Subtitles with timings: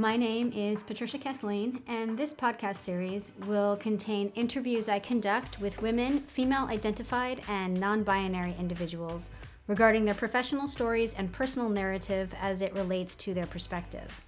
[0.00, 5.82] My name is Patricia Kathleen, and this podcast series will contain interviews I conduct with
[5.82, 9.30] women, female identified, and non binary individuals
[9.66, 14.22] regarding their professional stories and personal narrative as it relates to their perspective.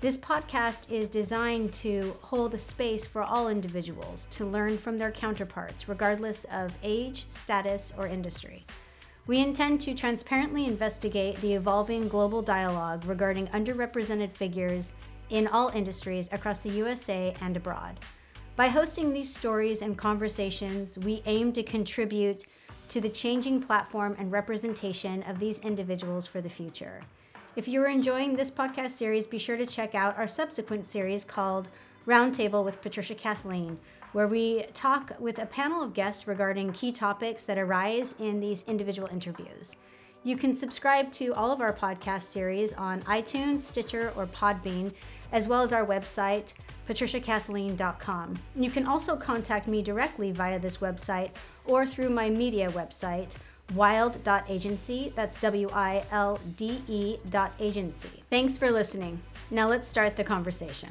[0.00, 5.10] This podcast is designed to hold a space for all individuals to learn from their
[5.10, 8.64] counterparts, regardless of age, status, or industry.
[9.26, 14.92] We intend to transparently investigate the evolving global dialogue regarding underrepresented figures
[15.30, 18.00] in all industries across the USA and abroad.
[18.56, 22.46] By hosting these stories and conversations, we aim to contribute
[22.88, 27.02] to the changing platform and representation of these individuals for the future.
[27.56, 31.68] If you're enjoying this podcast series, be sure to check out our subsequent series called
[32.06, 33.78] Roundtable with Patricia Kathleen,
[34.12, 38.62] where we talk with a panel of guests regarding key topics that arise in these
[38.68, 39.76] individual interviews.
[40.22, 44.92] You can subscribe to all of our podcast series on iTunes, Stitcher, or Podbean,
[45.32, 46.54] as well as our website,
[46.88, 48.38] patriciakathleen.com.
[48.54, 51.30] You can also contact me directly via this website
[51.64, 53.36] or through my media website,
[53.74, 55.12] wilde.agency.
[55.14, 57.16] That's W I L D E
[57.58, 58.22] agency.
[58.30, 59.20] Thanks for listening.
[59.50, 60.90] Now let's start the conversation.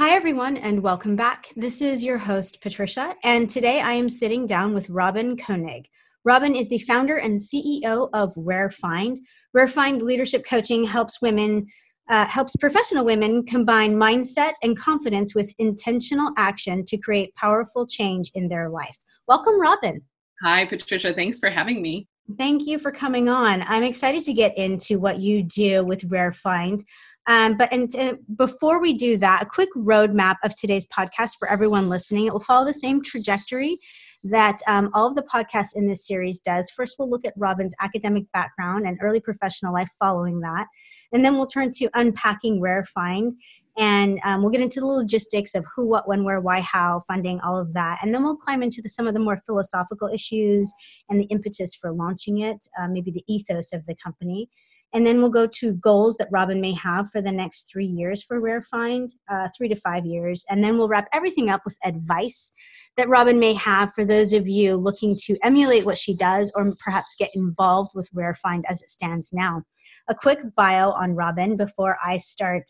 [0.00, 1.48] Hi, everyone, and welcome back.
[1.56, 5.90] This is your host, Patricia, and today I am sitting down with Robin Koenig.
[6.24, 9.18] Robin is the founder and CEO of Rare Find.
[9.52, 11.66] Rare Find Leadership Coaching helps women,
[12.08, 18.30] uh, helps professional women combine mindset and confidence with intentional action to create powerful change
[18.34, 18.96] in their life.
[19.28, 20.00] Welcome, Robin.
[20.42, 21.12] Hi, Patricia.
[21.12, 22.08] Thanks for having me.
[22.38, 23.62] Thank you for coming on.
[23.66, 26.82] I'm excited to get into what you do with Rare Find.
[27.26, 31.48] Um, but and, and, before we do that, a quick roadmap of today's podcast for
[31.48, 32.26] everyone listening.
[32.26, 33.78] It will follow the same trajectory
[34.24, 36.70] that um, all of the podcasts in this series does.
[36.70, 40.66] First, we'll look at Robin's academic background and early professional life following that.
[41.12, 43.34] And then we'll turn to unpacking Rare Find.
[43.78, 47.40] And um, we'll get into the logistics of who, what, when, where, why, how, funding,
[47.40, 48.00] all of that.
[48.02, 50.72] And then we'll climb into the, some of the more philosophical issues
[51.08, 54.50] and the impetus for launching it, uh, maybe the ethos of the company.
[54.92, 58.24] And then we'll go to goals that Robin may have for the next three years
[58.24, 60.44] for Rare Find, uh, three to five years.
[60.50, 62.52] And then we'll wrap everything up with advice
[62.96, 66.74] that Robin may have for those of you looking to emulate what she does or
[66.80, 69.62] perhaps get involved with Rare Find as it stands now.
[70.08, 72.64] A quick bio on Robin before I start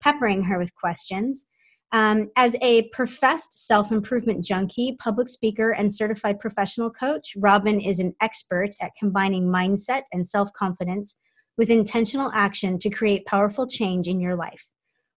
[0.00, 1.46] peppering her with questions.
[1.92, 8.00] Um, as a professed self improvement junkie, public speaker, and certified professional coach, Robin is
[8.00, 11.16] an expert at combining mindset and self confidence
[11.56, 14.68] with intentional action to create powerful change in your life.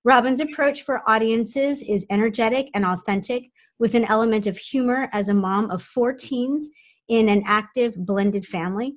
[0.03, 3.43] Robin's approach for audiences is energetic and authentic,
[3.79, 6.69] with an element of humor as a mom of four teens
[7.07, 8.95] in an active blended family.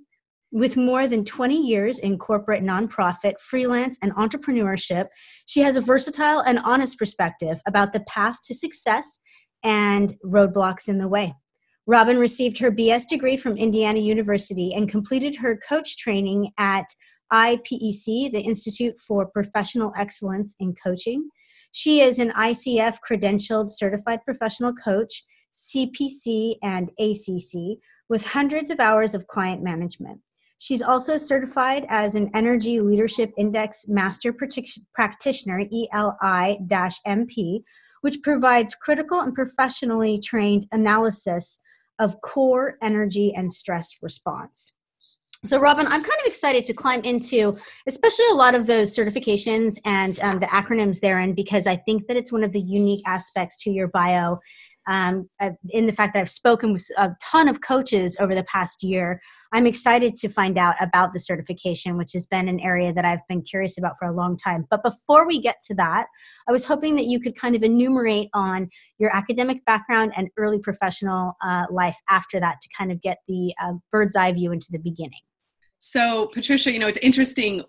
[0.52, 5.06] With more than 20 years in corporate nonprofit, freelance, and entrepreneurship,
[5.46, 9.18] she has a versatile and honest perspective about the path to success
[9.64, 11.34] and roadblocks in the way.
[11.86, 16.86] Robin received her BS degree from Indiana University and completed her coach training at
[17.32, 21.28] IPEC, the Institute for Professional Excellence in Coaching.
[21.72, 27.78] She is an ICF credentialed certified professional coach, CPC, and ACC,
[28.08, 30.20] with hundreds of hours of client management.
[30.58, 36.58] She's also certified as an Energy Leadership Index Master Practitioner, ELI
[37.06, 37.62] MP,
[38.02, 41.58] which provides critical and professionally trained analysis
[41.98, 44.74] of core energy and stress response.
[45.44, 47.58] So, Robin, I'm kind of excited to climb into,
[47.88, 52.16] especially a lot of those certifications and um, the acronyms therein, because I think that
[52.16, 54.38] it's one of the unique aspects to your bio.
[54.88, 58.44] Um, uh, in the fact that I've spoken with a ton of coaches over the
[58.44, 59.20] past year,
[59.52, 63.26] I'm excited to find out about the certification, which has been an area that I've
[63.28, 64.64] been curious about for a long time.
[64.70, 66.06] But before we get to that,
[66.48, 68.68] I was hoping that you could kind of enumerate on
[68.98, 73.52] your academic background and early professional uh, life after that to kind of get the
[73.60, 75.20] uh, bird's eye view into the beginning.
[75.84, 77.64] So, Patricia, you know, it's interesting.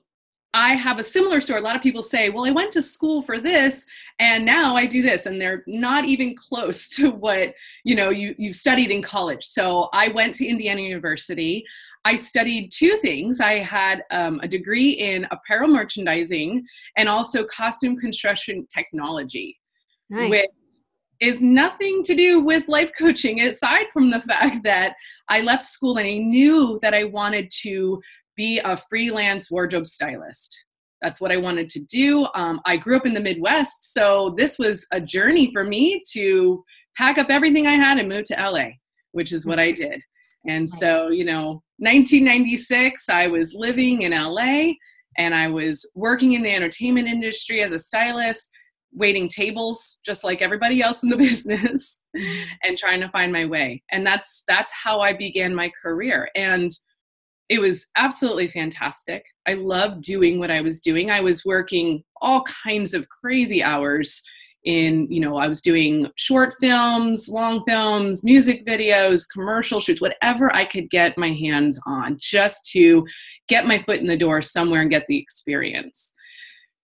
[0.54, 1.60] I have a similar story.
[1.60, 3.88] A lot of people say, well, I went to school for this
[4.20, 5.26] and now I do this.
[5.26, 9.44] And they're not even close to what, you know, you, you studied in college.
[9.44, 11.66] So I went to Indiana University.
[12.06, 13.42] I studied two things.
[13.42, 19.60] I had um, a degree in apparel merchandising and also costume construction technology,
[20.12, 20.30] nice.
[20.30, 20.50] which
[21.24, 24.94] is nothing to do with life coaching aside from the fact that
[25.30, 28.02] I left school and I knew that I wanted to
[28.36, 30.66] be a freelance wardrobe stylist.
[31.02, 32.28] That's what I wanted to do.
[32.36, 36.64] Um, I grew up in the Midwest, so this was a journey for me to
[36.98, 38.72] pack up everything I had and move to LA,
[39.12, 40.02] which is what I did.
[40.46, 44.74] And so, you know, 1996, I was living in LA
[45.18, 48.50] and I was working in the entertainment industry as a stylist,
[48.96, 52.04] waiting tables just like everybody else in the business
[52.64, 53.84] and trying to find my way.
[53.92, 56.30] And that's that's how I began my career.
[56.36, 56.72] And
[57.50, 59.26] it was absolutely fantastic.
[59.48, 61.12] I loved doing what I was doing.
[61.12, 64.24] I was working all kinds of crazy hours
[64.66, 70.54] in you know i was doing short films long films music videos commercial shoots whatever
[70.56, 73.06] i could get my hands on just to
[73.50, 76.16] get my foot in the door somewhere and get the experience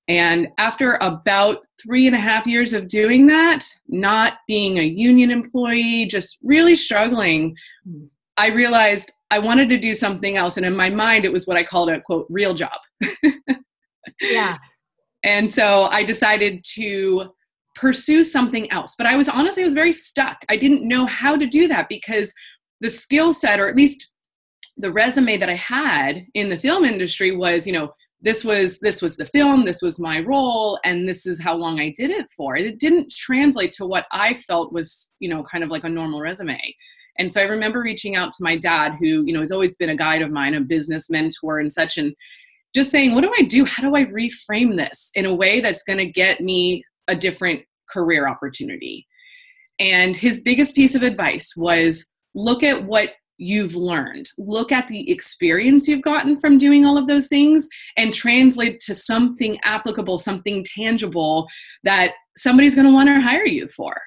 [0.09, 5.31] and after about three and a half years of doing that not being a union
[5.31, 8.05] employee just really struggling hmm.
[8.37, 11.57] i realized i wanted to do something else and in my mind it was what
[11.57, 12.79] i called a quote real job
[14.21, 14.57] yeah
[15.23, 17.31] and so i decided to
[17.79, 18.95] pursue something else.
[18.97, 20.37] But I was honestly, I was very stuck.
[20.49, 22.33] I didn't know how to do that because
[22.81, 24.11] the skill set, or at least
[24.77, 29.01] the resume that I had in the film industry was, you know, this was this
[29.01, 32.27] was the film this was my role and this is how long i did it
[32.35, 32.55] for.
[32.55, 36.21] It didn't translate to what i felt was you know kind of like a normal
[36.21, 36.59] resume.
[37.17, 39.89] And so i remember reaching out to my dad who you know has always been
[39.89, 42.13] a guide of mine a business mentor and such and
[42.75, 43.65] just saying what do i do?
[43.65, 47.61] How do i reframe this in a way that's going to get me a different
[47.91, 49.07] career opportunity.
[49.79, 52.05] And his biggest piece of advice was
[52.35, 57.07] look at what you've learned, look at the experience you've gotten from doing all of
[57.07, 61.47] those things, and translate to something applicable, something tangible
[61.83, 63.99] that somebody's going to want to hire you for.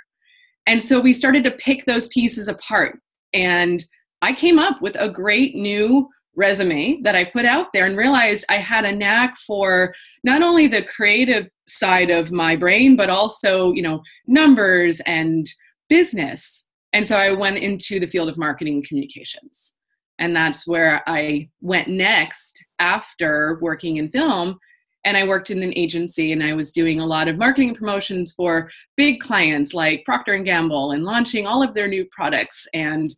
[0.67, 2.99] And so we started to pick those pieces apart.
[3.33, 3.83] And
[4.21, 8.45] I came up with a great new resume that I put out there and realized
[8.49, 9.95] I had a knack for
[10.25, 15.47] not only the creative side of my brain, but also, you know, numbers and
[15.89, 16.69] business.
[16.93, 19.77] And so I went into the field of marketing and communications.
[20.19, 24.59] And that's where I went next after working in film.
[25.05, 28.33] And I worked in an agency and I was doing a lot of marketing promotions
[28.33, 33.11] for big clients like Procter and Gamble and launching all of their new products and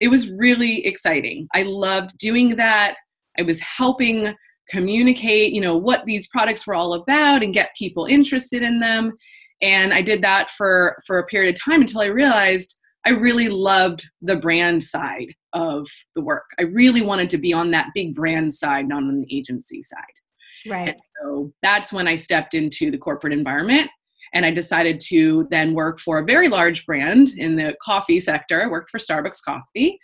[0.00, 1.48] it was really exciting.
[1.54, 2.96] I loved doing that.
[3.38, 4.34] I was helping
[4.68, 9.12] communicate, you know, what these products were all about and get people interested in them.
[9.62, 13.48] And I did that for for a period of time until I realized I really
[13.48, 16.44] loved the brand side of the work.
[16.58, 20.00] I really wanted to be on that big brand side, not on the agency side.
[20.66, 20.88] Right.
[20.88, 23.90] And so that's when I stepped into the corporate environment
[24.32, 28.62] and I decided to then work for a very large brand in the coffee sector.
[28.62, 29.98] I worked for Starbucks Coffee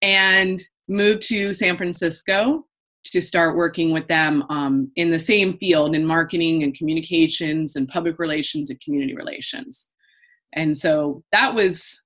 [0.00, 2.66] and moved to San Francisco
[3.04, 7.88] to start working with them um, in the same field in marketing and communications and
[7.88, 9.92] public relations and community relations.
[10.54, 12.02] And so that was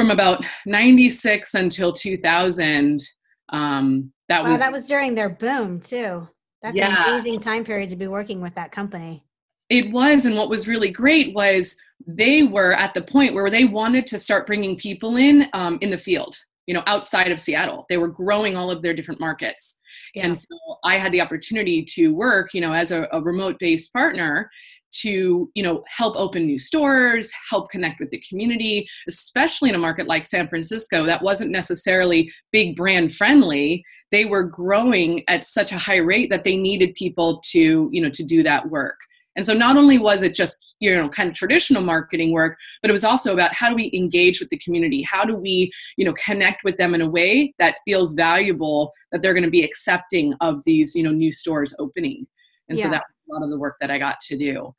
[0.00, 3.02] from about 96 until 2000.
[3.50, 6.26] Um, that wow, was that was during their boom too.
[6.62, 7.04] That's yeah.
[7.04, 9.22] an amazing time period to be working with that company.
[9.68, 11.76] It was, and what was really great was
[12.06, 15.90] they were at the point where they wanted to start bringing people in um, in
[15.90, 16.34] the field
[16.66, 19.80] you know outside of seattle they were growing all of their different markets
[20.14, 20.26] yeah.
[20.26, 20.54] and so
[20.84, 24.48] i had the opportunity to work you know as a, a remote based partner
[24.92, 29.78] to you know help open new stores help connect with the community especially in a
[29.78, 35.72] market like san francisco that wasn't necessarily big brand friendly they were growing at such
[35.72, 38.96] a high rate that they needed people to you know to do that work
[39.36, 42.90] and so not only was it just you know kind of traditional marketing work, but
[42.90, 45.02] it was also about how do we engage with the community?
[45.02, 49.22] How do we you know connect with them in a way that feels valuable that
[49.22, 52.26] they're going to be accepting of these you know new stores opening?
[52.68, 52.84] And yeah.
[52.84, 54.74] so that's a lot of the work that I got to do.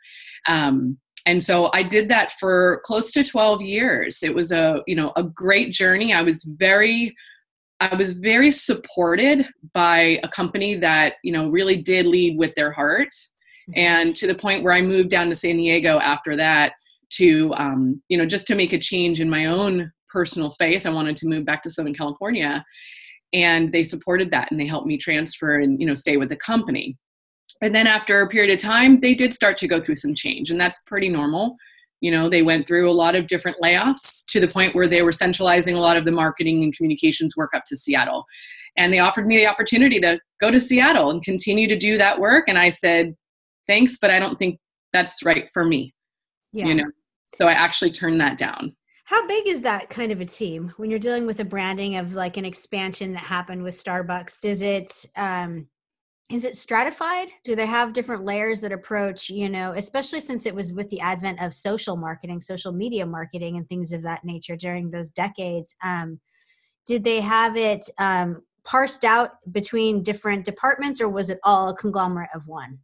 [0.47, 4.95] Um, and so i did that for close to 12 years it was a you
[4.95, 7.15] know a great journey i was very
[7.79, 12.71] i was very supported by a company that you know really did lead with their
[12.71, 13.13] heart
[13.75, 16.73] and to the point where I moved down to San Diego after that
[17.11, 20.85] to um, you know just to make a change in my own personal space.
[20.85, 22.63] I wanted to move back to Southern California,
[23.33, 26.37] and they supported that and they helped me transfer and you know stay with the
[26.37, 26.97] company.
[27.61, 30.49] And then after a period of time, they did start to go through some change,
[30.49, 31.55] and that's pretty normal.
[31.99, 35.03] You know, they went through a lot of different layoffs to the point where they
[35.03, 38.25] were centralizing a lot of the marketing and communications work up to Seattle.
[38.75, 42.19] And they offered me the opportunity to go to Seattle and continue to do that
[42.19, 42.45] work.
[42.47, 43.13] And I said,
[43.67, 44.59] thanks, but I don't think
[44.93, 45.93] that's right for me.
[46.53, 46.65] Yeah.
[46.65, 46.91] You know,
[47.37, 48.75] so I actually turned that down.
[49.05, 52.15] How big is that kind of a team when you're dealing with a branding of
[52.15, 54.39] like an expansion that happened with Starbucks?
[54.39, 55.67] Does it, um,
[56.31, 57.27] is it stratified?
[57.43, 61.01] Do they have different layers that approach, you know, especially since it was with the
[61.01, 65.75] advent of social marketing, social media marketing, and things of that nature during those decades?
[65.83, 66.19] Um,
[66.85, 71.75] did they have it um, parsed out between different departments or was it all a
[71.75, 72.79] conglomerate of one?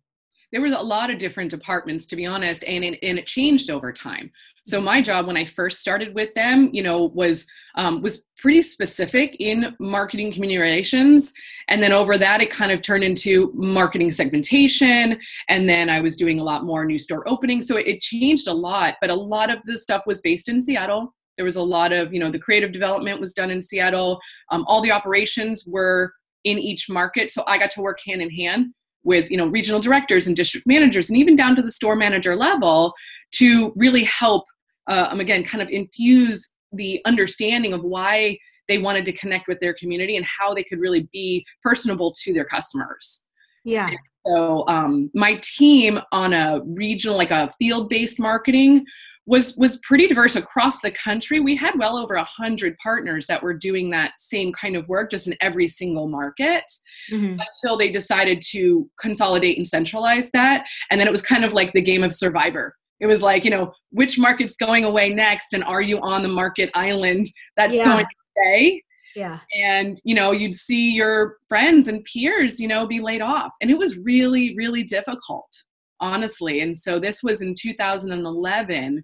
[0.51, 3.69] There was a lot of different departments, to be honest, and it, and it changed
[3.69, 4.31] over time.
[4.63, 8.61] So my job when I first started with them, you know, was um, was pretty
[8.61, 11.33] specific in marketing community relations,
[11.69, 16.17] and then over that it kind of turned into marketing segmentation, and then I was
[16.17, 17.67] doing a lot more new store openings.
[17.67, 20.59] So it, it changed a lot, but a lot of the stuff was based in
[20.59, 21.13] Seattle.
[21.37, 24.19] There was a lot of you know the creative development was done in seattle.
[24.51, 26.11] Um, all the operations were
[26.43, 27.31] in each market.
[27.31, 28.73] So i got to work hand in hand
[29.07, 32.35] with you know regional directors and district managers and even down to the store manager
[32.35, 32.93] level
[33.31, 34.43] to really help
[34.87, 38.37] uh, um, again kind of infuse the understanding of why
[38.67, 42.33] they wanted to connect with their community and how they could really be personable to
[42.33, 43.25] their customers.
[43.63, 43.89] Yeah.
[44.25, 48.85] So um, my team on a regional like a field based marketing
[49.27, 51.39] was was pretty diverse across the country.
[51.39, 55.11] We had well over a hundred partners that were doing that same kind of work,
[55.11, 56.63] just in every single market,
[57.11, 57.39] mm-hmm.
[57.39, 60.65] until they decided to consolidate and centralize that.
[60.89, 62.75] And then it was kind of like the game of Survivor.
[62.99, 66.29] It was like, you know, which market's going away next, and are you on the
[66.29, 67.83] market island that's yeah.
[67.83, 68.83] going to stay?
[69.15, 69.39] Yeah.
[69.63, 73.51] And, you know, you'd see your friends and peers, you know, be laid off.
[73.61, 75.51] And it was really, really difficult
[75.99, 76.61] honestly.
[76.61, 79.03] And so this was in 2011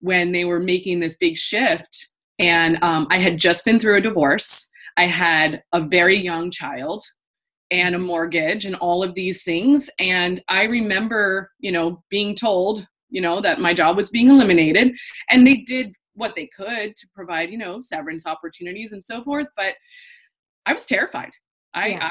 [0.00, 2.10] when they were making this big shift.
[2.38, 4.68] And um, I had just been through a divorce.
[4.96, 7.02] I had a very young child
[7.70, 9.88] and a mortgage and all of these things.
[9.98, 14.94] And I remember, you know, being told, you know, that my job was being eliminated.
[15.30, 19.46] And they did what they could to provide, you know, severance opportunities and so forth.
[19.56, 19.74] But
[20.66, 21.32] I was terrified.
[21.74, 22.04] I, yeah.
[22.06, 22.10] I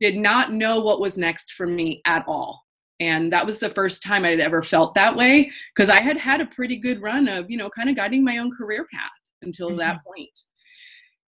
[0.00, 2.65] did not know what was next for me at all
[3.00, 6.40] and that was the first time i'd ever felt that way because i had had
[6.40, 9.10] a pretty good run of you know kind of guiding my own career path
[9.42, 9.78] until mm-hmm.
[9.78, 10.38] that point.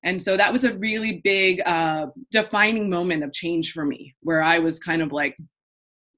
[0.05, 4.43] And so that was a really big uh, defining moment of change for me where
[4.43, 5.37] i was kind of like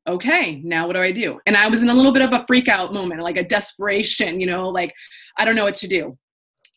[0.06, 1.38] okay now what do i do?
[1.46, 4.40] And i was in a little bit of a freak out moment like a desperation
[4.40, 4.92] you know like
[5.38, 6.16] i don't know what to do.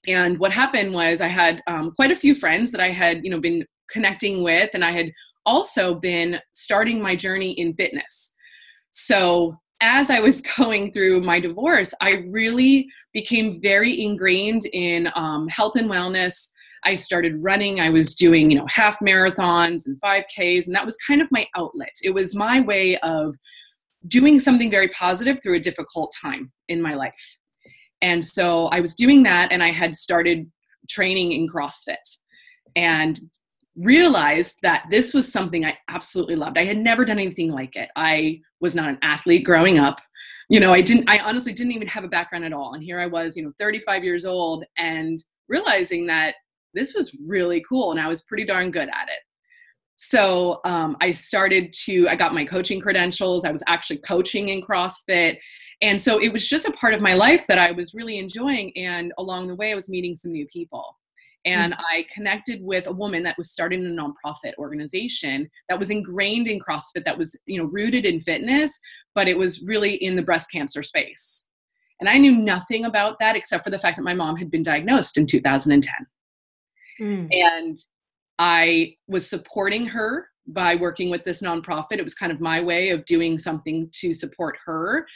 [0.07, 3.31] And what happened was i had um, quite a few friends that i had you
[3.31, 5.11] know been connecting with and i had
[5.45, 8.33] also been starting my journey in fitness
[8.93, 15.47] so as I was going through my divorce, I really became very ingrained in um,
[15.49, 16.49] health and wellness.
[16.85, 17.79] I started running.
[17.79, 21.45] I was doing, you know, half marathons and 5Ks, and that was kind of my
[21.55, 21.93] outlet.
[22.03, 23.35] It was my way of
[24.07, 27.37] doing something very positive through a difficult time in my life.
[28.01, 30.51] And so I was doing that, and I had started
[30.89, 32.17] training in CrossFit.
[32.75, 33.19] And
[33.75, 36.57] realized that this was something I absolutely loved.
[36.57, 37.89] I had never done anything like it.
[37.95, 39.99] I was not an athlete growing up.
[40.49, 42.73] You know, I didn't I honestly didn't even have a background at all.
[42.73, 46.35] And here I was, you know, 35 years old and realizing that
[46.73, 49.21] this was really cool and I was pretty darn good at it.
[49.95, 53.45] So um, I started to, I got my coaching credentials.
[53.45, 55.37] I was actually coaching in CrossFit.
[55.81, 58.75] And so it was just a part of my life that I was really enjoying.
[58.75, 60.97] And along the way, I was meeting some new people
[61.45, 61.81] and mm-hmm.
[61.81, 66.59] I connected with a woman that was starting a nonprofit organization that was ingrained in
[66.59, 68.79] CrossFit, that was you know rooted in fitness,
[69.15, 71.47] but it was really in the breast cancer space.
[71.99, 74.63] And I knew nothing about that except for the fact that my mom had been
[74.63, 75.93] diagnosed in 2010.
[76.99, 77.29] Mm.
[77.31, 77.77] And
[78.39, 81.97] I was supporting her by working with this nonprofit.
[81.99, 85.07] It was kind of my way of doing something to support her.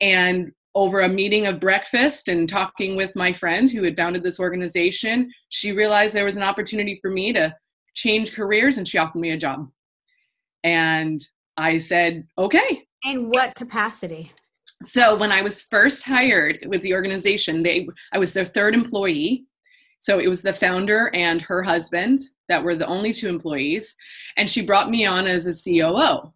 [0.00, 4.40] And over a meeting of breakfast and talking with my friend who had founded this
[4.40, 7.54] organization, she realized there was an opportunity for me to
[7.94, 9.68] change careers and she offered me a job.
[10.64, 11.20] And
[11.56, 12.86] I said, okay.
[13.04, 14.32] In what capacity?
[14.82, 19.46] So when I was first hired with the organization, they I was their third employee.
[20.00, 23.96] So it was the founder and her husband that were the only two employees.
[24.36, 26.32] And she brought me on as a COO.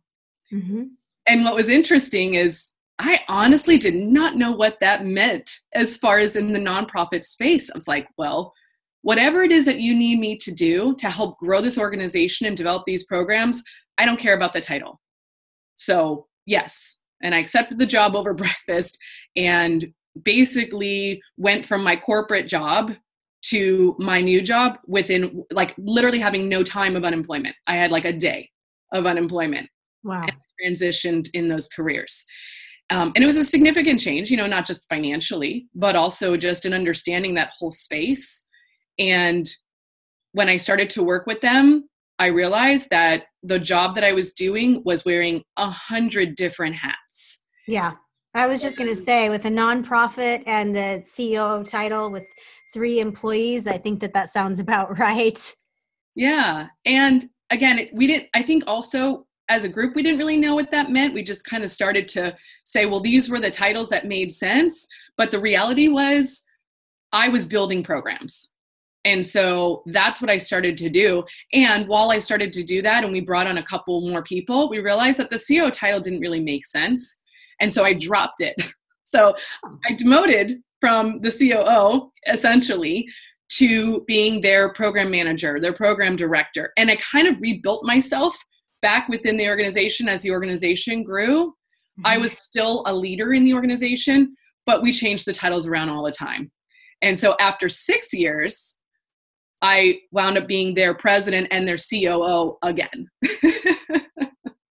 [0.52, 0.84] Mm-hmm.
[1.28, 6.18] And what was interesting is I honestly did not know what that meant as far
[6.18, 7.70] as in the nonprofit space.
[7.70, 8.54] I was like, well,
[9.02, 12.56] whatever it is that you need me to do to help grow this organization and
[12.56, 13.62] develop these programs,
[13.98, 15.00] I don't care about the title.
[15.74, 17.02] So, yes.
[17.22, 18.98] And I accepted the job over breakfast
[19.36, 22.94] and basically went from my corporate job
[23.42, 27.54] to my new job within like literally having no time of unemployment.
[27.66, 28.50] I had like a day
[28.92, 29.68] of unemployment.
[30.02, 30.26] Wow.
[30.64, 32.24] transitioned in those careers.
[32.90, 36.64] Um, and it was a significant change, you know, not just financially, but also just
[36.64, 38.46] in understanding that whole space.
[38.98, 39.48] And
[40.32, 41.88] when I started to work with them,
[42.18, 47.42] I realized that the job that I was doing was wearing a hundred different hats.
[47.66, 47.94] Yeah.
[48.34, 52.26] I was just going to say, with a nonprofit and the CEO title with
[52.72, 55.54] three employees, I think that that sounds about right.
[56.14, 56.68] Yeah.
[56.84, 60.70] And again, we didn't, I think also as a group, we didn't really know what
[60.70, 61.14] that meant.
[61.14, 64.86] We just kind of started to say, well, these were the titles that made sense.
[65.16, 66.42] But the reality was,
[67.12, 68.52] I was building programs.
[69.04, 71.24] And so that's what I started to do.
[71.52, 74.68] And while I started to do that, and we brought on a couple more people,
[74.68, 77.20] we realized that the CEO title didn't really make sense.
[77.60, 78.56] And so I dropped it.
[79.08, 79.36] So
[79.88, 83.08] I demoted from the COO essentially
[83.50, 86.72] to being their program manager, their program director.
[86.76, 88.36] And I kind of rebuilt myself
[88.82, 91.48] back within the organization as the organization grew.
[91.48, 92.06] Mm-hmm.
[92.06, 96.04] I was still a leader in the organization, but we changed the titles around all
[96.04, 96.50] the time.
[97.02, 98.78] And so after six years,
[99.62, 103.08] I wound up being their president and their COO again.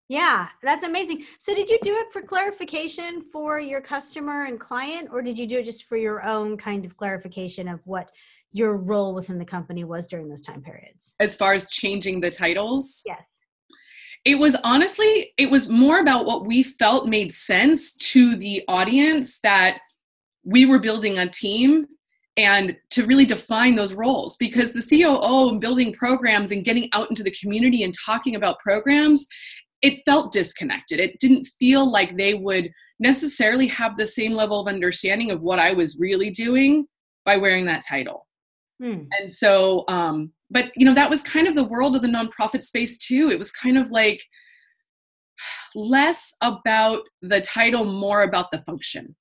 [0.08, 1.24] Yeah, that's amazing.
[1.40, 5.48] So, did you do it for clarification for your customer and client, or did you
[5.48, 8.12] do it just for your own kind of clarification of what
[8.52, 11.16] your role within the company was during those time periods?
[11.20, 13.02] As far as changing the titles?
[13.06, 13.35] Yes.
[14.25, 19.39] It was honestly, it was more about what we felt made sense to the audience
[19.41, 19.77] that
[20.44, 21.86] we were building a team
[22.38, 27.10] and to really define those roles because the COO and building programs and getting out
[27.10, 29.27] into the community and talking about programs
[29.82, 31.00] it felt disconnected.
[31.00, 35.60] It didn't feel like they would necessarily have the same level of understanding of what
[35.60, 36.88] I was really doing
[37.24, 38.25] by wearing that title.
[38.82, 39.03] Hmm.
[39.20, 42.62] And so, um, but you know, that was kind of the world of the nonprofit
[42.62, 43.29] space too.
[43.29, 44.24] It was kind of like
[45.74, 49.15] less about the title, more about the function.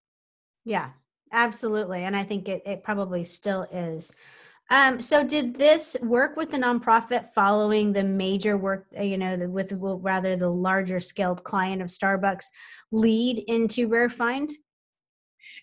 [0.64, 0.90] Yeah,
[1.32, 2.04] absolutely.
[2.04, 4.14] And I think it, it probably still is.
[4.70, 9.36] Um, so did this work with the nonprofit following the major work, uh, you know,
[9.48, 12.46] with well, rather the larger scaled client of Starbucks
[12.90, 14.50] lead into RareFind?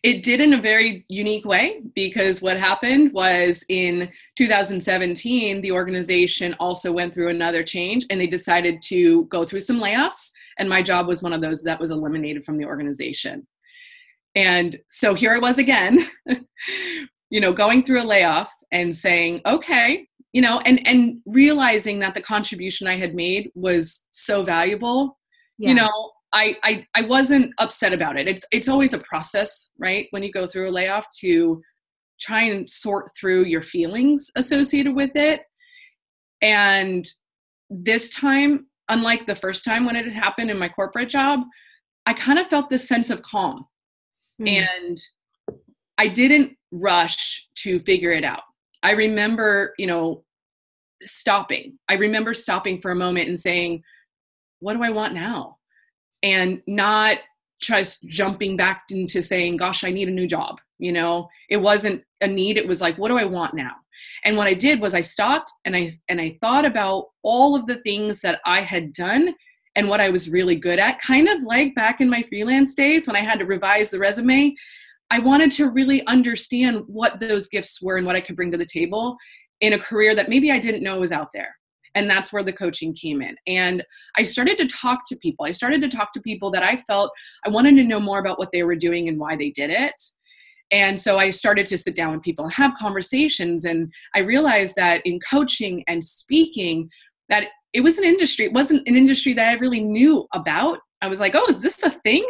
[0.04, 6.56] It did in a very unique way because what happened was in 2017, the organization
[6.60, 10.32] also went through another change and they decided to go through some layoffs.
[10.58, 13.48] And my job was one of those that was eliminated from the organization.
[14.36, 15.98] And so here I was again
[17.32, 22.14] you know going through a layoff and saying okay you know and and realizing that
[22.14, 25.18] the contribution i had made was so valuable
[25.58, 25.70] yeah.
[25.70, 30.08] you know I, I i wasn't upset about it it's it's always a process right
[30.12, 31.62] when you go through a layoff to
[32.20, 35.42] try and sort through your feelings associated with it
[36.42, 37.06] and
[37.70, 41.42] this time unlike the first time when it had happened in my corporate job
[42.06, 43.66] i kind of felt this sense of calm
[44.42, 44.66] mm.
[44.66, 44.98] and
[45.98, 48.44] i didn't rush to figure it out.
[48.84, 50.24] I remember, you know,
[51.04, 51.78] stopping.
[51.90, 53.84] I remember stopping for a moment and saying,
[54.60, 55.58] what do I want now?
[56.24, 57.18] And not
[57.60, 60.60] just jumping back into saying, gosh, I need a new job.
[60.80, 62.58] You know, it wasn't a need.
[62.58, 63.72] It was like, what do I want now?
[64.24, 67.68] And what I did was I stopped and I and I thought about all of
[67.68, 69.36] the things that I had done
[69.76, 73.08] and what I was really good at, kind of like back in my freelance days
[73.08, 74.56] when I had to revise the resume.
[75.10, 78.58] I wanted to really understand what those gifts were and what I could bring to
[78.58, 79.18] the table
[79.60, 81.56] in a career that maybe I didn't know was out there.
[81.96, 83.36] And that's where the coaching came in.
[83.48, 83.84] And
[84.16, 85.46] I started to talk to people.
[85.46, 87.12] I started to talk to people that I felt
[87.46, 90.02] I wanted to know more about what they were doing and why they did it.
[90.72, 93.66] And so I started to sit down with people and have conversations.
[93.66, 96.90] And I realized that in coaching and speaking,
[97.28, 98.46] that it was an industry.
[98.46, 100.80] It wasn't an industry that I really knew about.
[101.02, 102.26] I was like, oh, is this a thing?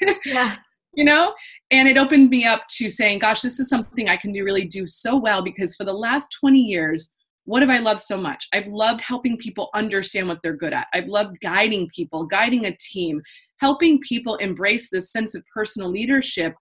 [0.24, 0.56] yeah
[0.96, 1.34] you know
[1.70, 4.64] and it opened me up to saying gosh this is something i can do really
[4.64, 8.48] do so well because for the last 20 years what have i loved so much?
[8.52, 10.86] I've loved helping people understand what they're good at.
[10.92, 13.22] I've loved guiding people guiding a team
[13.60, 16.54] helping people embrace this sense of personal leadership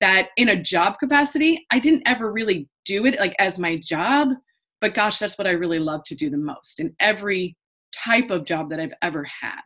[0.00, 4.28] that in a job capacity i didn't ever really do it like as my job
[4.80, 7.56] but gosh that's what i really love to do the most in every
[7.94, 9.62] type of job that i've ever had.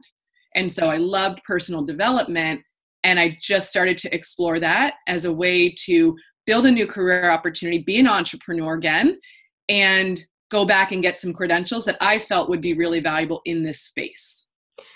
[0.54, 2.62] And so i loved personal development
[3.04, 7.30] and I just started to explore that as a way to build a new career
[7.30, 9.18] opportunity, be an entrepreneur again,
[9.68, 13.62] and go back and get some credentials that I felt would be really valuable in
[13.62, 14.48] this space.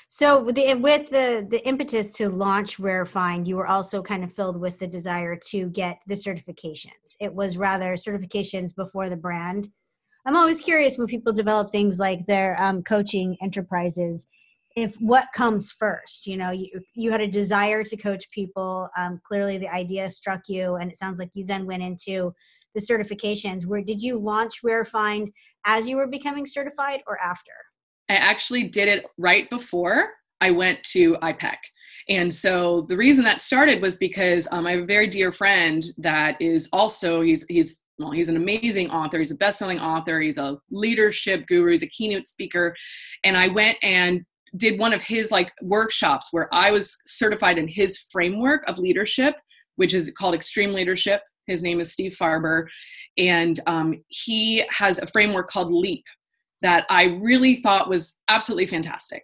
[0.09, 4.33] So with the, with the the impetus to launch RareFind, you were also kind of
[4.33, 7.17] filled with the desire to get the certifications.
[7.21, 9.71] It was rather certifications before the brand.
[10.27, 14.29] I'm always curious when people develop things like their um, coaching enterprises
[14.77, 19.21] if what comes first you know you, you had a desire to coach people um,
[19.23, 22.35] clearly the idea struck you and it sounds like you then went into
[22.75, 25.29] the certifications where did you launch rarefind
[25.65, 27.53] as you were becoming certified or after
[28.09, 30.11] i actually did it right before
[30.41, 31.59] i went to ipec
[32.09, 35.85] And so the reason that started was because um, I have a very dear friend
[35.99, 39.19] that is also he's he's well he's an amazing author.
[39.19, 40.21] He's a best-selling author.
[40.21, 41.71] He's a leadership guru.
[41.71, 42.75] He's a keynote speaker.
[43.23, 44.25] And I went and
[44.57, 49.37] did one of his like workshops where I was certified in his framework of leadership,
[49.77, 51.23] which is called Extreme Leadership.
[51.47, 52.67] His name is Steve Farber,
[53.19, 56.05] and um, he has a framework called LEAP
[56.63, 59.23] that I really thought was absolutely fantastic.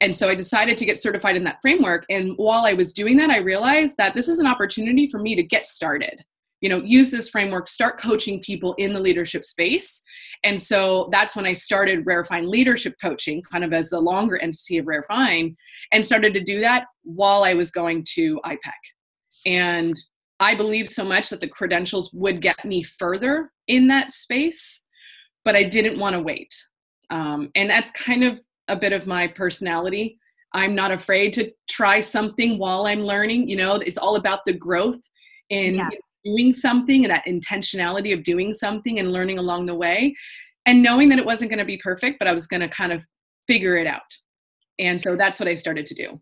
[0.00, 2.04] And so I decided to get certified in that framework.
[2.08, 5.34] And while I was doing that, I realized that this is an opportunity for me
[5.34, 6.22] to get started.
[6.60, 10.02] You know, use this framework, start coaching people in the leadership space.
[10.44, 14.78] And so that's when I started RareFind Leadership Coaching, kind of as the longer entity
[14.78, 15.54] of RareFind,
[15.92, 18.72] and started to do that while I was going to IPEC.
[19.46, 19.96] And
[20.40, 24.86] I believed so much that the credentials would get me further in that space,
[25.44, 26.54] but I didn't want to wait.
[27.10, 30.18] Um, and that's kind of a bit of my personality.
[30.54, 33.48] I'm not afraid to try something while I'm learning.
[33.48, 35.00] You know, it's all about the growth
[35.50, 35.88] in yeah.
[36.24, 40.14] doing something and that intentionality of doing something and learning along the way
[40.66, 42.92] and knowing that it wasn't going to be perfect, but I was going to kind
[42.92, 43.04] of
[43.46, 44.02] figure it out.
[44.78, 46.20] And so that's what I started to do.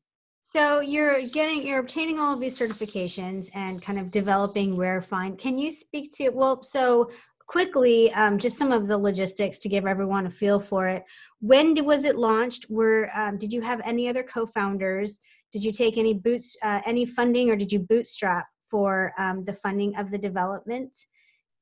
[0.49, 5.39] So you're getting, you're obtaining all of these certifications and kind of developing RareFind.
[5.39, 7.11] Can you speak to, well, so
[7.49, 11.03] quickly, um, just some of the logistics to give everyone a feel for it.
[11.41, 12.67] When was it launched?
[12.71, 15.21] Were um, did you have any other co-founders?
[15.53, 19.55] Did you take any boots, uh, any funding, or did you bootstrap for um, the
[19.55, 20.97] funding of the development?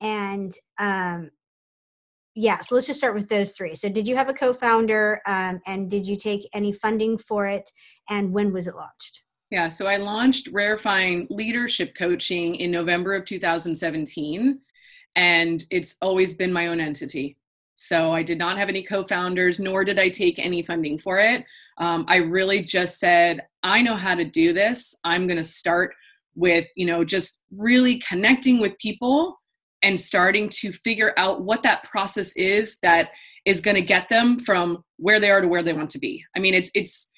[0.03, 1.31] And um,
[2.35, 3.75] yeah, so let's just start with those three.
[3.75, 7.71] So, did you have a co-founder, um, and did you take any funding for it?
[8.11, 9.23] And when was it launched?
[9.51, 14.61] Yeah, so I launched RareFind Leadership Coaching in November of 2017
[15.17, 17.37] and it's always been my own entity.
[17.77, 21.19] So I did not have any co founders, nor did I take any funding for
[21.19, 21.45] it.
[21.79, 24.95] Um, I really just said, I know how to do this.
[25.05, 25.95] I'm going to start
[26.37, 29.41] with, you know, just really connecting with people
[29.85, 33.11] and starting to figure out what that process is that
[33.47, 36.25] is going to get them from where they are to where they want to be.
[36.35, 37.11] I mean, it's, it's,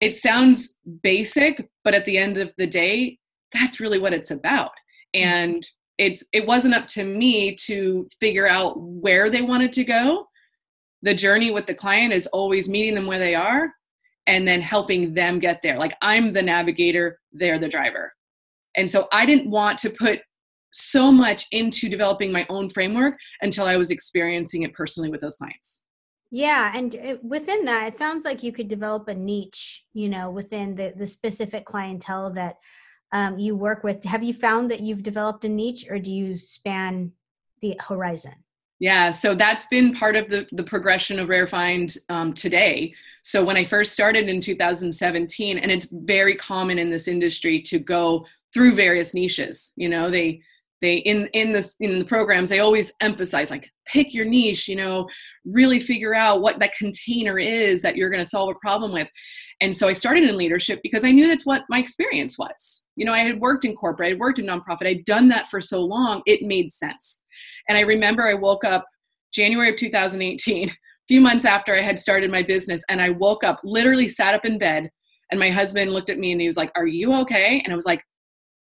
[0.00, 3.18] it sounds basic, but at the end of the day,
[3.52, 4.70] that's really what it's about.
[5.14, 5.28] Mm-hmm.
[5.28, 5.66] And
[5.98, 10.26] it's it wasn't up to me to figure out where they wanted to go
[11.02, 13.72] the journey with the client is always meeting them where they are
[14.26, 18.12] and then helping them get there like i'm the navigator they're the driver
[18.76, 20.20] and so i didn't want to put
[20.76, 25.36] so much into developing my own framework until i was experiencing it personally with those
[25.36, 25.84] clients.
[26.30, 30.74] Yeah and within that it sounds like you could develop a niche you know within
[30.74, 32.56] the the specific clientele that
[33.12, 34.02] um, you work with.
[34.02, 37.12] Have you found that you've developed a niche or do you span
[37.60, 38.34] the horizon?
[38.80, 42.94] Yeah so that's been part of the, the progression of RareFind um, today.
[43.22, 47.78] So when i first started in 2017 and it's very common in this industry to
[47.78, 50.42] go through various niches you know they
[50.84, 54.76] they in in this in the programs they always emphasize like pick your niche you
[54.76, 55.08] know
[55.46, 59.08] really figure out what that container is that you're going to solve a problem with.
[59.60, 62.84] And so i started in leadership because i knew that's what my experience was.
[62.96, 65.48] You know i had worked in corporate i had worked in nonprofit i'd done that
[65.48, 67.24] for so long it made sense.
[67.68, 68.84] And i remember i woke up
[69.32, 70.72] january of 2018 a
[71.08, 74.44] few months after i had started my business and i woke up literally sat up
[74.44, 74.90] in bed
[75.30, 77.60] and my husband looked at me and he was like are you okay?
[77.64, 78.02] And i was like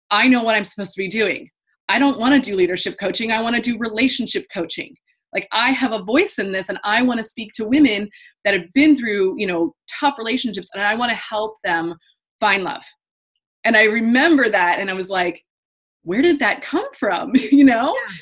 [0.10, 1.50] i know what i'm supposed to be doing
[1.90, 3.32] I don't want to do leadership coaching.
[3.32, 4.96] I want to do relationship coaching.
[5.34, 8.10] Like I have a voice in this and I want to speak to women
[8.46, 11.96] that have been through, you know, tough relationships and I want to help them
[12.40, 12.84] find love.
[13.64, 15.44] And I remember that and I was like,
[16.04, 17.32] where did that come from?
[17.52, 17.96] you know?
[17.96, 18.16] Yeah.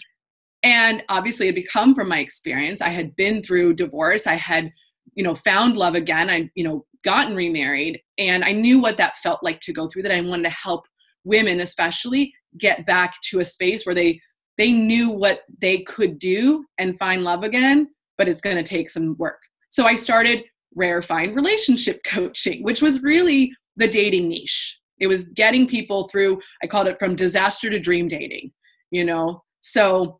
[0.64, 2.82] And obviously it had come from my experience.
[2.82, 4.28] I had been through divorce.
[4.28, 4.72] I had,
[5.16, 6.30] you know, found love again.
[6.30, 10.04] I, you know, gotten remarried and I knew what that felt like to go through
[10.04, 10.12] that.
[10.12, 10.86] I wanted to help
[11.24, 14.20] women especially get back to a space where they
[14.58, 18.90] they knew what they could do and find love again but it's going to take
[18.90, 19.40] some work.
[19.70, 20.44] So i started
[20.78, 24.80] RareFind relationship coaching which was really the dating niche.
[25.00, 28.52] It was getting people through i called it from disaster to dream dating
[28.92, 29.44] you know?
[29.62, 30.20] So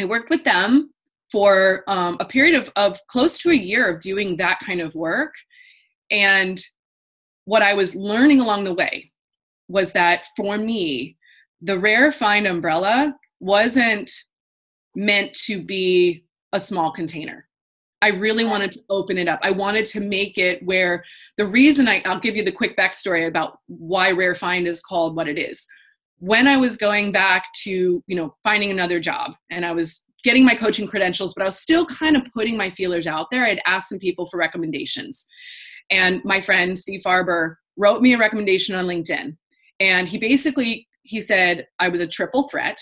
[0.00, 0.90] i worked with them
[1.30, 4.94] for um, a period of, of close to a year of doing that kind of
[4.94, 5.32] work
[6.10, 6.60] and
[7.44, 9.10] what i was learning along the way
[9.68, 11.16] was that for me
[11.64, 14.10] the RareFind umbrella wasn't
[14.94, 17.48] meant to be a small container.
[18.02, 19.40] I really wanted to open it up.
[19.42, 21.02] I wanted to make it where
[21.38, 25.16] the reason I, will give you the quick backstory about why Rare Find is called
[25.16, 25.66] what it is.
[26.18, 30.44] When I was going back to, you know, finding another job and I was getting
[30.44, 33.44] my coaching credentials, but I was still kind of putting my feelers out there.
[33.44, 35.26] I'd asked some people for recommendations.
[35.90, 39.36] And my friend Steve Farber wrote me a recommendation on linkedin
[39.80, 42.78] and he basically he said i was a triple threat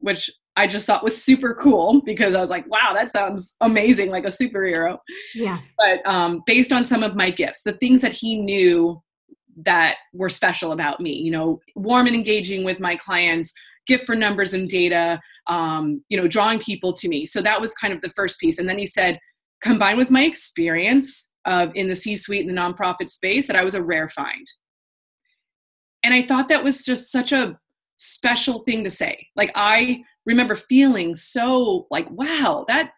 [0.00, 4.10] which i just thought was super cool because i was like wow that sounds amazing
[4.10, 4.98] like a superhero.
[5.34, 5.60] Yeah.
[5.78, 9.00] But um, based on some of my gifts the things that he knew
[9.64, 13.52] that were special about me you know warm and engaging with my clients
[13.86, 17.26] gift for numbers and data um, you know drawing people to me.
[17.26, 18.58] So that was kind of the first piece.
[18.58, 19.18] And then he said
[19.62, 23.64] combined with my experience of in the c suite in the nonprofit space that i
[23.64, 24.46] was a rare find
[26.02, 27.58] and i thought that was just such a
[27.96, 29.28] special thing to say.
[29.36, 32.92] Like i remember feeling so like wow that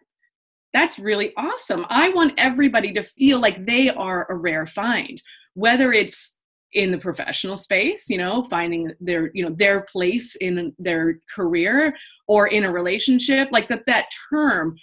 [0.73, 1.85] that's really awesome.
[1.89, 5.21] I want everybody to feel like they are a rare find
[5.53, 6.39] whether it's
[6.73, 11.95] in the professional space you know finding their you know their place in their career
[12.27, 14.75] or in a relationship like that that term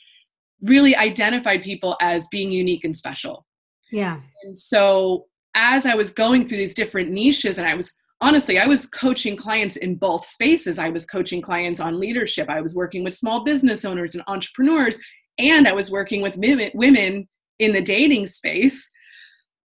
[0.62, 3.44] really identified people as being unique and special.
[3.90, 4.20] Yeah.
[4.44, 8.66] And so as i was going through these different niches and i was honestly i
[8.66, 13.04] was coaching clients in both spaces i was coaching clients on leadership i was working
[13.04, 14.98] with small business owners and entrepreneurs
[15.38, 18.90] and i was working with women in the dating space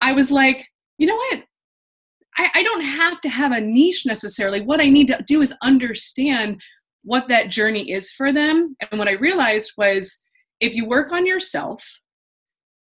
[0.01, 0.67] i was like
[0.97, 1.43] you know what
[2.37, 4.61] I, I don't have to have a niche necessarily.
[4.61, 6.61] What I need to do is understand
[7.03, 8.75] what that journey is for them.
[8.91, 10.19] And what I realized was
[10.59, 11.83] if you work on yourself,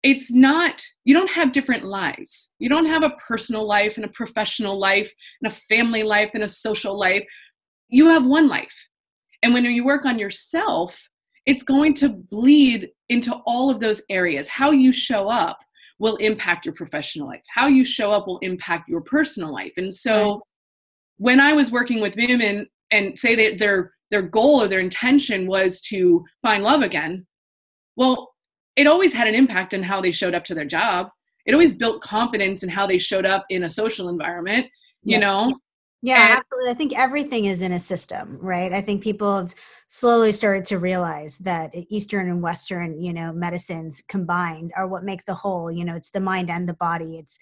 [0.06, 2.54] it's not, you don't have different lives.
[2.60, 6.44] You don't have a personal life and a professional life and a family life and
[6.44, 7.26] a social life.
[7.90, 8.88] You have one life.
[9.42, 11.10] And when you work on yourself,
[11.48, 14.48] it's going to bleed into all of those areas.
[14.48, 15.58] How you show up,
[16.00, 17.42] will impact your professional life.
[17.54, 19.74] How you show up will impact your personal life.
[19.78, 20.42] And so
[21.18, 25.48] when I was working with women and say that their their goal or their intention
[25.48, 27.26] was to find love again,
[27.96, 28.35] well,
[28.76, 31.10] it always had an impact on how they showed up to their job.
[31.46, 34.66] It always built confidence in how they showed up in a social environment,
[35.04, 35.20] you yeah.
[35.20, 35.60] know.
[36.02, 36.72] Yeah, and, absolutely.
[36.72, 38.72] I think everything is in a system, right?
[38.72, 39.56] I think people have
[39.88, 45.26] slowly started to realize that Eastern and Western, you know, medicines combined are what make
[45.26, 45.72] the whole.
[45.72, 47.18] You know, it's the mind and the body.
[47.18, 47.40] It's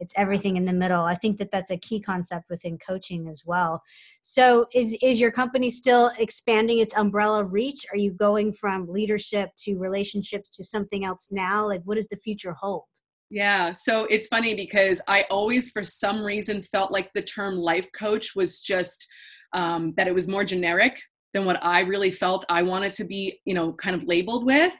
[0.00, 1.02] it's everything in the middle.
[1.02, 3.82] I think that that's a key concept within coaching as well.
[4.22, 7.86] So, is is your company still expanding its umbrella reach?
[7.90, 11.66] Are you going from leadership to relationships to something else now?
[11.66, 12.84] Like, what does the future hold?
[13.30, 17.88] Yeah, so it's funny because I always, for some reason, felt like the term life
[17.98, 19.08] coach was just
[19.52, 21.00] um, that it was more generic
[21.32, 24.74] than what I really felt I wanted to be, you know, kind of labeled with,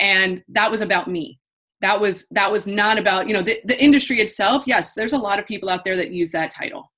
[0.00, 1.38] and that was about me.
[1.84, 4.64] That was that was not about you know the, the industry itself.
[4.66, 6.90] Yes, there's a lot of people out there that use that title,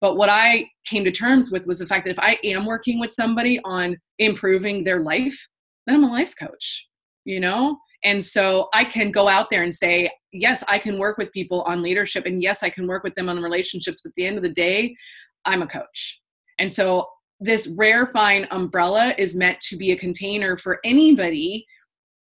[0.00, 2.98] but what I came to terms with was the fact that if I am working
[2.98, 5.38] with somebody on improving their life,
[5.86, 6.88] then I'm a life coach.
[7.26, 11.18] You know, and so I can go out there and say, yes, I can work
[11.18, 14.00] with people on leadership, and yes, I can work with them on relationships.
[14.02, 14.96] But at the end of the day,
[15.44, 16.22] I'm a coach.
[16.58, 17.06] And so
[17.38, 21.66] this rare find umbrella is meant to be a container for anybody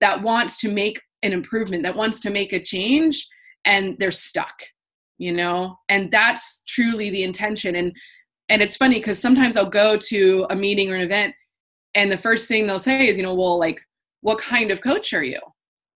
[0.03, 3.27] that wants to make an improvement, that wants to make a change,
[3.65, 4.53] and they're stuck,
[5.17, 5.79] you know?
[5.89, 7.75] And that's truly the intention.
[7.75, 7.91] And
[8.49, 11.33] and it's funny because sometimes I'll go to a meeting or an event,
[11.95, 13.79] and the first thing they'll say is, you know, well, like,
[14.21, 15.39] what kind of coach are you?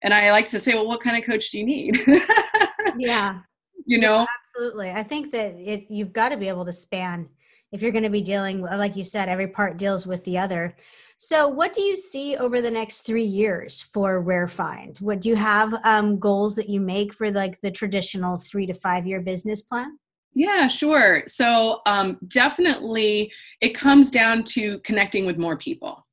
[0.05, 1.99] and i like to say well what kind of coach do you need
[2.97, 3.39] yeah
[3.85, 7.27] you know yeah, absolutely i think that it you've got to be able to span
[7.71, 10.75] if you're going to be dealing like you said every part deals with the other
[11.17, 15.29] so what do you see over the next three years for rare find what do
[15.29, 19.21] you have um, goals that you make for like the traditional three to five year
[19.21, 19.97] business plan
[20.35, 21.23] yeah, sure.
[21.27, 26.05] So um, definitely it comes down to connecting with more people.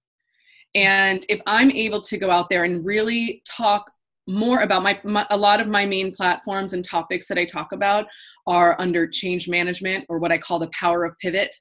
[0.76, 3.90] And if I'm able to go out there and really talk
[4.28, 7.72] more about my, my, a lot of my main platforms and topics that I talk
[7.72, 8.06] about
[8.46, 11.54] are under change management or what I call the power of pivot.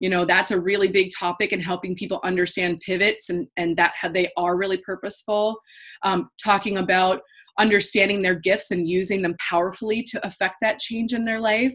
[0.00, 3.92] You know, that's a really big topic in helping people understand pivots and, and that
[4.00, 5.58] how they are really purposeful.
[6.02, 7.20] Um, talking about
[7.58, 11.74] understanding their gifts and using them powerfully to affect that change in their life.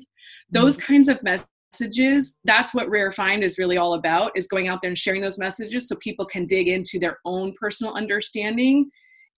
[0.49, 0.93] Those mm-hmm.
[0.93, 4.79] kinds of messages messages that's what rare find is really all about is going out
[4.81, 8.89] there and sharing those messages so people can dig into their own personal understanding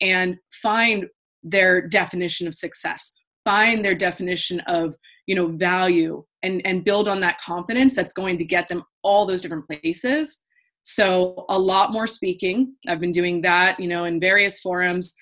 [0.02, 1.08] and find
[1.42, 4.94] their definition of success find their definition of
[5.28, 9.26] you know value and and build on that confidence that's going to get them all
[9.28, 10.40] those different places.
[10.84, 12.74] So a lot more speaking.
[12.88, 15.14] I've been doing that you know in various forums.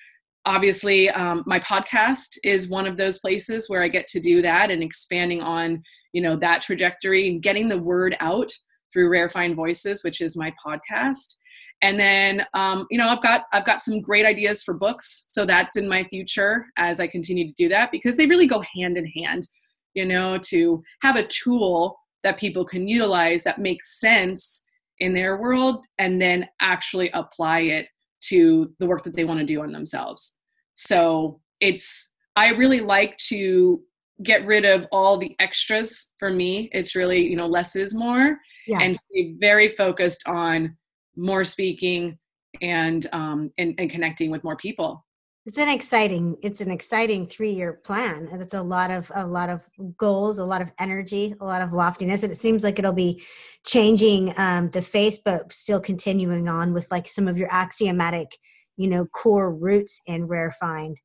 [0.45, 4.69] Obviously um, my podcast is one of those places where i get to do that
[4.69, 5.81] and expanding on
[6.13, 8.51] you know that trajectory and getting the word out
[8.93, 11.35] through rare find voices which is my podcast.
[11.81, 15.45] And then um, you know i've got i've got some great ideas for books so
[15.45, 18.97] that's in my future as i continue to do that because they really go hand
[18.97, 19.47] in hand
[19.95, 24.63] you know, to have a tool that people can utilize that makes sense
[24.99, 27.87] in their world and then actually apply it
[28.21, 30.37] to the work that they want to do on themselves.
[30.73, 33.81] So it's, I really like to
[34.23, 36.69] get rid of all the extras for me.
[36.71, 38.79] It's really, you know, less is more yeah.
[38.79, 40.75] and stay very focused on
[41.15, 42.17] more speaking
[42.61, 45.05] and, um, and, and connecting with more people.
[45.45, 48.27] It's an exciting, it's an exciting three-year plan.
[48.31, 49.61] And it's a lot of a lot of
[49.95, 52.23] goals, a lot of energy, a lot of loftiness.
[52.23, 53.23] And it seems like it'll be
[53.63, 58.37] changing um, the face, but still continuing on with like some of your axiomatic,
[58.75, 60.99] you know, core roots in rare find.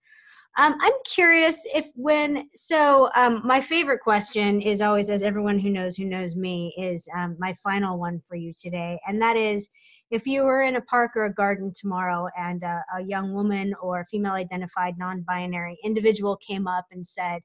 [0.59, 5.71] Um, I'm curious if when so um, my favorite question is always, as everyone who
[5.71, 9.69] knows who knows me, is um, my final one for you today, and that is
[10.11, 13.75] if you were in a park or a garden tomorrow and a, a young woman
[13.81, 17.43] or a female identified non-binary individual came up and said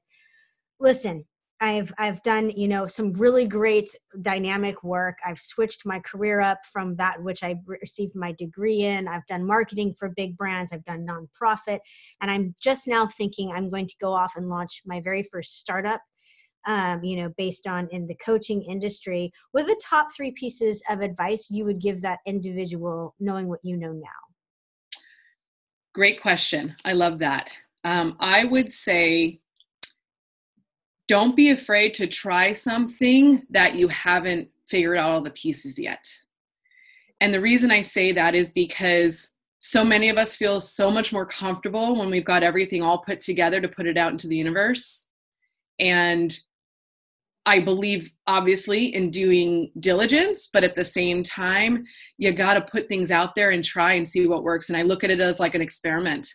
[0.80, 1.24] listen
[1.60, 5.18] I've I've done you know some really great dynamic work.
[5.24, 9.08] I've switched my career up from that which I received my degree in.
[9.08, 10.72] I've done marketing for big brands.
[10.72, 11.78] I've done nonprofit,
[12.20, 15.58] and I'm just now thinking I'm going to go off and launch my very first
[15.58, 16.02] startup
[16.66, 20.82] um, you know, based on in the coaching industry, what are the top three pieces
[20.90, 25.00] of advice you would give that individual knowing what you know now?
[25.94, 26.74] Great question.
[26.84, 27.56] I love that.
[27.84, 29.40] Um, I would say
[31.08, 36.04] don't be afraid to try something that you haven't figured out all the pieces yet.
[37.20, 41.12] And the reason I say that is because so many of us feel so much
[41.12, 44.36] more comfortable when we've got everything all put together to put it out into the
[44.36, 45.08] universe.
[45.78, 46.36] And
[47.46, 51.84] I believe obviously in doing diligence, but at the same time,
[52.18, 54.68] you got to put things out there and try and see what works.
[54.68, 56.28] And I look at it as like an experiment,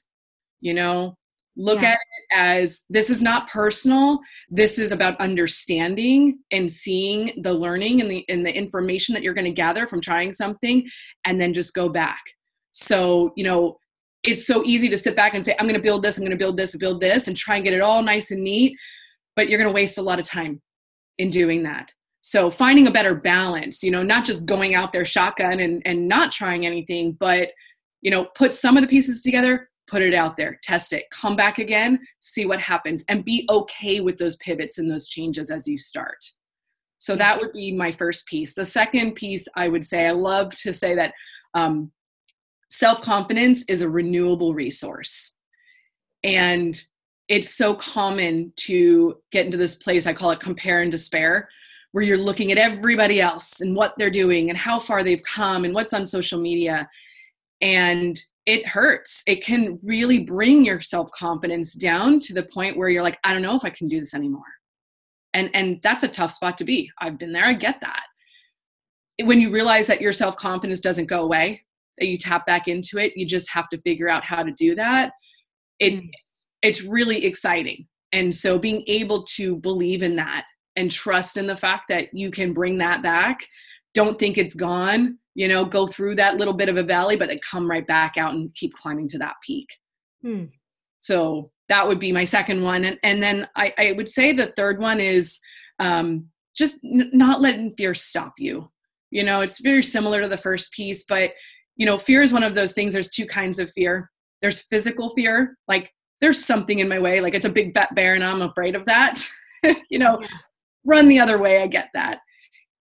[0.61, 1.17] you know,
[1.57, 1.89] look yeah.
[1.89, 4.19] at it as this is not personal.
[4.49, 9.33] This is about understanding and seeing the learning and the, and the information that you're
[9.33, 10.87] going to gather from trying something
[11.25, 12.21] and then just go back.
[12.71, 13.77] So, you know,
[14.23, 16.31] it's so easy to sit back and say, I'm going to build this, I'm going
[16.31, 18.77] to build this, build this, and try and get it all nice and neat.
[19.35, 20.61] But you're going to waste a lot of time
[21.21, 21.91] in doing that.
[22.21, 26.07] So finding a better balance you know not just going out there shotgun and, and
[26.07, 27.49] not trying anything but
[28.01, 31.35] you know put some of the pieces together put it out there test it come
[31.35, 35.67] back again see what happens and be okay with those pivots and those changes as
[35.67, 36.23] you start.
[36.97, 38.53] So that would be my first piece.
[38.53, 41.13] The second piece i would say i love to say that
[41.53, 41.91] um,
[42.69, 45.35] self-confidence is a renewable resource.
[46.23, 46.81] And
[47.27, 51.49] it's so common to get into this place i call it compare and despair
[51.91, 55.65] where you're looking at everybody else and what they're doing and how far they've come
[55.65, 56.89] and what's on social media.
[57.61, 59.23] And it hurts.
[59.27, 63.43] It can really bring your self-confidence down to the point where you're like i don't
[63.43, 64.41] know if i can do this anymore.
[65.33, 66.89] And and that's a tough spot to be.
[66.99, 67.45] I've been there.
[67.45, 68.03] I get that.
[69.23, 71.63] When you realize that your self-confidence doesn't go away
[71.99, 74.73] that you tap back into it you just have to figure out how to do
[74.73, 75.11] that
[75.77, 76.09] it, mm
[76.61, 77.87] it's really exciting.
[78.11, 80.45] And so being able to believe in that
[80.75, 83.45] and trust in the fact that you can bring that back,
[83.93, 87.29] don't think it's gone, you know, go through that little bit of a valley, but
[87.29, 89.67] then come right back out and keep climbing to that peak.
[90.21, 90.45] Hmm.
[91.01, 92.85] So that would be my second one.
[92.85, 95.39] And, and then I, I would say the third one is
[95.79, 98.69] um, just n- not letting fear stop you.
[99.09, 101.31] You know, it's very similar to the first piece, but,
[101.75, 102.93] you know, fear is one of those things.
[102.93, 107.33] There's two kinds of fear there's physical fear, like there's something in my way like
[107.33, 109.23] it's a big fat bear and i'm afraid of that.
[109.91, 110.27] You know yeah.
[110.85, 112.21] run the other way i get that.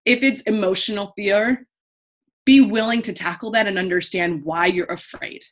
[0.03, 1.67] If it's emotional fear
[2.43, 5.43] be willing to tackle that and understand why you're afraid.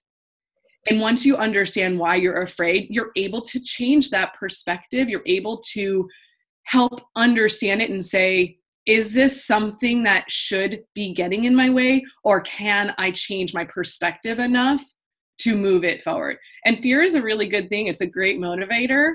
[0.89, 5.08] And once you understand why you're afraid you're able to change that perspective.
[5.08, 6.10] You're able to
[6.63, 12.04] help understand it and say is this something that should be getting in my way
[12.23, 14.82] or can i change my perspective enough
[15.39, 16.38] to move it forward.
[16.65, 17.88] And fear is a really good thing.
[17.88, 19.12] It's a great motivator.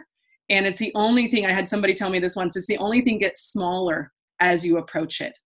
[0.51, 3.01] And it's the only thing I had somebody tell me this once it's the only
[3.01, 5.39] thing gets smaller as you approach it.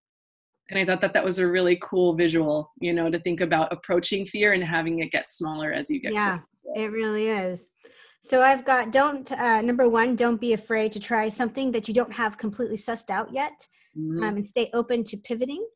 [0.70, 3.72] And I thought that that was a really cool visual, you know, to think about
[3.72, 6.12] approaching fear and having it get smaller as you get.
[6.12, 6.40] Yeah,
[6.74, 7.68] it really is.
[8.20, 11.94] So I've got don't uh, number one, don't be afraid to try something that you
[11.94, 13.66] don't have completely sussed out yet,
[13.96, 14.22] mm-hmm.
[14.22, 15.66] um, and stay open to pivoting.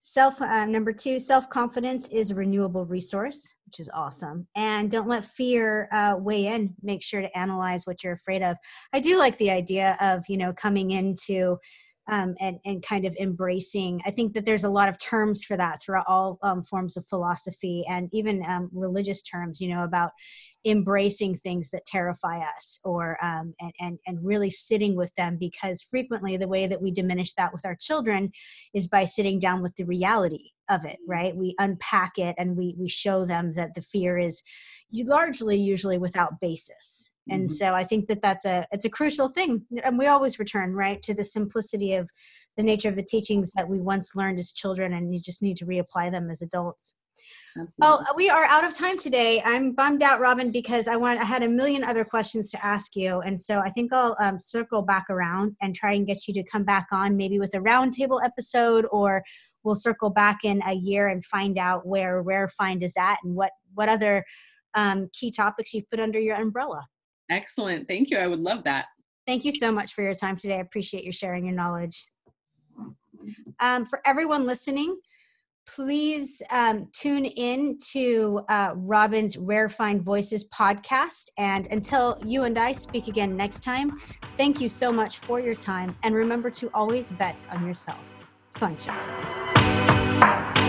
[0.00, 4.48] Self uh, number two, self confidence is a renewable resource, which is awesome.
[4.56, 6.74] And don't let fear uh, weigh in.
[6.82, 8.56] Make sure to analyze what you're afraid of.
[8.92, 11.56] I do like the idea of you know coming into
[12.10, 14.00] um, and and kind of embracing.
[14.04, 17.06] I think that there's a lot of terms for that throughout all um, forms of
[17.06, 19.60] philosophy and even um, religious terms.
[19.60, 20.10] You know about
[20.66, 25.86] embracing things that terrify us, or um, and and and really sitting with them because
[25.88, 28.32] frequently the way that we diminish that with our children
[28.74, 30.98] is by sitting down with the reality of it.
[31.06, 31.36] Right?
[31.36, 34.42] We unpack it and we we show them that the fear is
[34.92, 37.54] largely usually without basis and mm-hmm.
[37.54, 41.02] so i think that that's a it's a crucial thing and we always return right
[41.02, 42.10] to the simplicity of
[42.56, 45.56] the nature of the teachings that we once learned as children and you just need
[45.56, 46.96] to reapply them as adults
[47.58, 47.74] Absolutely.
[47.80, 49.42] Well, we are out of time today.
[49.44, 52.94] I'm bummed out, Robin, because I want I had a million other questions to ask
[52.94, 56.34] you, and so I think I'll um, circle back around and try and get you
[56.34, 59.22] to come back on, maybe with a roundtable episode, or
[59.64, 63.34] we'll circle back in a year and find out where Rare Find is at and
[63.34, 64.24] what what other
[64.74, 66.86] um, key topics you've put under your umbrella.
[67.30, 67.86] Excellent.
[67.88, 68.18] Thank you.
[68.18, 68.86] I would love that.
[69.26, 70.56] Thank you so much for your time today.
[70.56, 72.08] I appreciate you sharing your knowledge.
[73.60, 74.98] Um, for everyone listening,
[75.68, 81.28] please um, tune in to uh, Robin's Rare Find Voices podcast.
[81.38, 84.00] And until you and I speak again next time,
[84.36, 85.94] thank you so much for your time.
[86.02, 88.19] And remember to always bet on yourself.
[88.50, 90.59] 算ン。